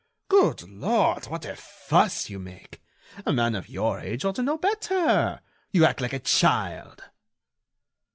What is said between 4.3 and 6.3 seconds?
to know better! You act like a